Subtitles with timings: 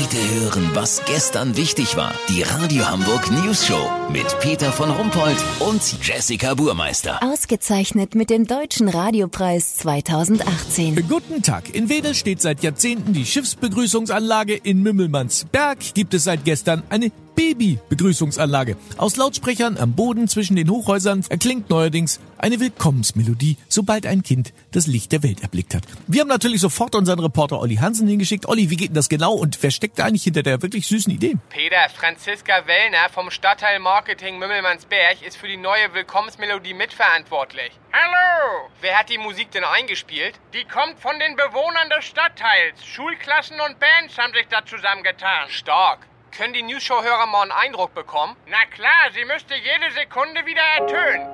[0.00, 2.14] Heute hören, was gestern wichtig war.
[2.28, 7.20] Die Radio Hamburg News Show mit Peter von Rumpold und Jessica Burmeister.
[7.20, 11.08] Ausgezeichnet mit dem Deutschen Radiopreis 2018.
[11.08, 11.74] Guten Tag.
[11.74, 14.54] In Wedel steht seit Jahrzehnten die Schiffsbegrüßungsanlage.
[14.54, 17.10] In Mümmelmannsberg gibt es seit gestern eine
[17.58, 18.76] Baby-Begrüßungsanlage.
[18.96, 24.86] Aus Lautsprechern am Boden zwischen den Hochhäusern erklingt neuerdings eine Willkommensmelodie, sobald ein Kind das
[24.86, 25.82] Licht der Welt erblickt hat.
[26.06, 28.46] Wir haben natürlich sofort unseren Reporter Olli Hansen hingeschickt.
[28.46, 31.12] Olli, wie geht denn das genau und wer steckt da eigentlich hinter der wirklich süßen
[31.12, 31.36] Idee?
[31.50, 37.72] Peter, Franziska Wellner vom Stadtteil Marketing Mümmelmannsberg ist für die neue Willkommensmelodie mitverantwortlich.
[37.92, 38.68] Hallo!
[38.80, 40.34] Wer hat die Musik denn eingespielt?
[40.54, 42.84] Die kommt von den Bewohnern des Stadtteils.
[42.84, 45.48] Schulklassen und Bands haben sich da zusammengetan.
[45.48, 46.06] Stark.
[46.36, 48.36] Können die News-Show-Hörer mal einen Eindruck bekommen?
[48.46, 51.26] Na klar, sie müsste jede Sekunde wieder ertönen.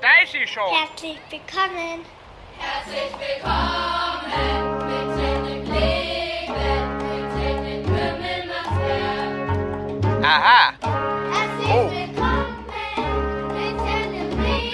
[0.00, 0.72] Da ist sie schon.
[0.74, 2.04] Herzlich willkommen.
[2.58, 4.78] Herzlich willkommen
[7.86, 10.24] Mümmelmannsberg.
[10.24, 10.72] Aha,
[11.32, 11.88] Herzlich Oh.
[11.90, 12.16] Leben.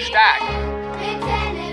[0.01, 0.41] Stark.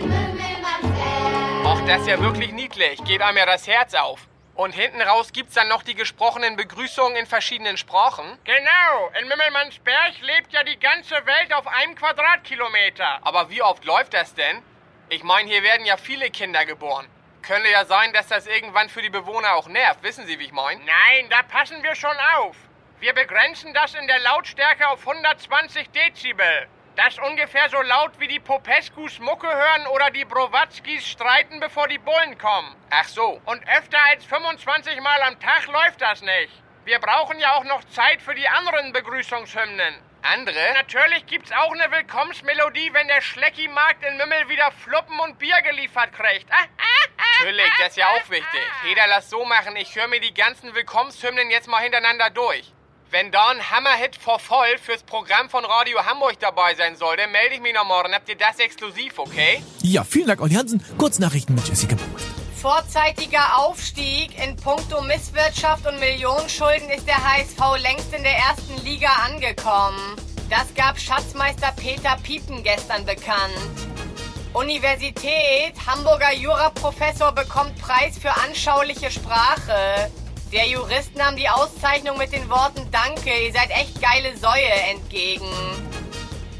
[0.02, 1.66] Mümmelmannsberg.
[1.66, 3.02] ach, das ist ja wirklich niedlich.
[3.04, 4.20] Geht einem ja das Herz auf.
[4.54, 8.38] Und hinten raus gibt's dann noch die gesprochenen Begrüßungen in verschiedenen Sprachen.
[8.44, 13.20] Genau, in Mümmelmannsberg lebt ja die ganze Welt auf einem Quadratkilometer.
[13.22, 14.62] Aber wie oft läuft das denn?
[15.08, 17.06] Ich meine, hier werden ja viele Kinder geboren.
[17.40, 20.02] Könnte ja sein, dass das irgendwann für die Bewohner auch nervt.
[20.02, 20.80] Wissen Sie, wie ich meine?
[20.80, 22.56] Nein, da passen wir schon auf.
[23.00, 26.68] Wir begrenzen das in der Lautstärke auf 120 Dezibel.
[26.96, 31.98] Das ungefähr so laut wie die Popescus Mucke hören oder die Browatzkis streiten, bevor die
[31.98, 32.76] Bullen kommen.
[32.90, 33.40] Ach so.
[33.46, 36.52] Und öfter als 25 Mal am Tag läuft das nicht.
[36.84, 39.94] Wir brauchen ja auch noch Zeit für die anderen Begrüßungshymnen.
[40.22, 40.72] Andere?
[40.74, 46.12] Natürlich gibt's auch eine Willkommensmelodie, wenn der Schlecki-Markt in Mümmel wieder Fluppen und Bier geliefert
[46.12, 46.52] kriegt.
[46.52, 48.60] Ah, ah, ah, Natürlich, das ist ja auch wichtig.
[48.82, 49.74] Peter, lass so machen.
[49.76, 52.72] Ich höre mir die ganzen Willkommenshymnen jetzt mal hintereinander durch.
[53.12, 57.30] Wenn da ein Hammerhit vor voll fürs Programm von Radio Hamburg dabei sein soll, dann
[57.30, 58.14] melde ich mich noch morgen.
[58.14, 59.62] Habt ihr das exklusiv, okay?
[59.82, 60.82] Ja, vielen Dank, Olli Hansen.
[60.96, 62.30] Kurznachrichten mit Jessica Burmeister.
[62.56, 69.10] Vorzeitiger Aufstieg in puncto Misswirtschaft und Millionenschulden ist der HSV längst in der ersten Liga
[69.26, 70.16] angekommen.
[70.48, 73.52] Das gab Schatzmeister Peter Piepen gestern bekannt.
[74.54, 80.10] Universität, Hamburger Juraprofessor bekommt Preis für anschauliche Sprache.
[80.52, 85.48] Der Jurist nahm die Auszeichnung mit den Worten Danke, ihr seid echt geile Säue entgegen.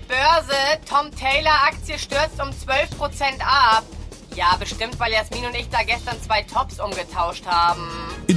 [0.08, 0.56] Börse,
[0.88, 3.84] Tom Taylor Aktie stürzt um 12% ab.
[4.34, 7.86] Ja, bestimmt, weil Jasmin und ich da gestern zwei Tops umgetauscht haben.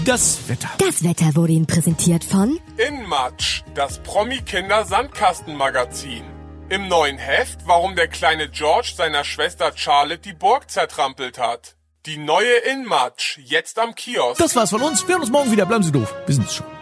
[0.03, 0.67] Das Wetter.
[0.77, 6.25] Das Wetter wurde Ihnen präsentiert von Inmatsch, das Promi-Kinder-Sandkasten-Magazin.
[6.67, 11.77] Im neuen Heft, warum der kleine George seiner Schwester Charlotte die Burg zertrampelt hat.
[12.05, 14.39] Die neue Inmatsch, jetzt am Kiosk.
[14.39, 15.07] Das war's von uns.
[15.07, 15.65] Wir hören uns morgen wieder.
[15.65, 16.13] Bleiben Sie doof.
[16.27, 16.74] Wir sind's schon.